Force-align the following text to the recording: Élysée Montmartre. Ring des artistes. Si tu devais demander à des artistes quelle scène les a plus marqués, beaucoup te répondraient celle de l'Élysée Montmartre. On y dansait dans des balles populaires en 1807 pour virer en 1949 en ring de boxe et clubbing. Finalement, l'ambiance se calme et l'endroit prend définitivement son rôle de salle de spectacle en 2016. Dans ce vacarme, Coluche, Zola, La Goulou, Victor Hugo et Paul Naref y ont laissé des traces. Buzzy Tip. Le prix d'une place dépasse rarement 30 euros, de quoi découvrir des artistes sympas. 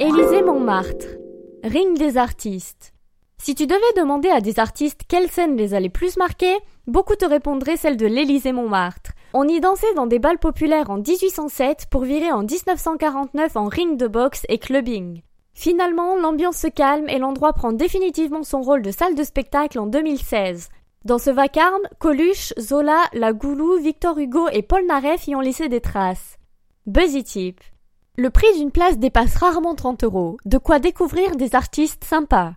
Élysée 0.00 0.42
Montmartre. 0.42 1.06
Ring 1.64 1.98
des 1.98 2.18
artistes. 2.18 2.92
Si 3.42 3.56
tu 3.56 3.66
devais 3.66 3.80
demander 3.96 4.28
à 4.28 4.40
des 4.40 4.60
artistes 4.60 5.00
quelle 5.08 5.28
scène 5.28 5.56
les 5.56 5.74
a 5.74 5.80
plus 5.88 6.16
marqués, 6.16 6.56
beaucoup 6.86 7.16
te 7.16 7.24
répondraient 7.24 7.76
celle 7.76 7.96
de 7.96 8.06
l'Élysée 8.06 8.52
Montmartre. 8.52 9.10
On 9.34 9.48
y 9.48 9.58
dansait 9.58 9.92
dans 9.94 10.06
des 10.06 10.20
balles 10.20 10.38
populaires 10.38 10.90
en 10.90 10.98
1807 10.98 11.86
pour 11.90 12.02
virer 12.02 12.30
en 12.30 12.44
1949 12.44 13.56
en 13.56 13.64
ring 13.64 13.96
de 13.96 14.06
boxe 14.06 14.46
et 14.48 14.58
clubbing. 14.58 15.22
Finalement, 15.52 16.14
l'ambiance 16.14 16.58
se 16.58 16.68
calme 16.68 17.08
et 17.08 17.18
l'endroit 17.18 17.52
prend 17.52 17.72
définitivement 17.72 18.44
son 18.44 18.62
rôle 18.62 18.82
de 18.82 18.92
salle 18.92 19.16
de 19.16 19.24
spectacle 19.24 19.80
en 19.80 19.86
2016. 19.88 20.68
Dans 21.06 21.18
ce 21.18 21.30
vacarme, 21.30 21.82
Coluche, 21.98 22.54
Zola, 22.56 23.02
La 23.14 23.32
Goulou, 23.32 23.80
Victor 23.80 24.16
Hugo 24.16 24.48
et 24.52 24.62
Paul 24.62 24.86
Naref 24.86 25.26
y 25.26 25.34
ont 25.34 25.40
laissé 25.40 25.68
des 25.68 25.80
traces. 25.80 26.38
Buzzy 26.86 27.24
Tip. 27.24 27.60
Le 28.20 28.30
prix 28.30 28.52
d'une 28.58 28.72
place 28.72 28.98
dépasse 28.98 29.36
rarement 29.36 29.76
30 29.76 30.02
euros, 30.02 30.38
de 30.44 30.58
quoi 30.58 30.80
découvrir 30.80 31.36
des 31.36 31.54
artistes 31.54 32.02
sympas. 32.02 32.54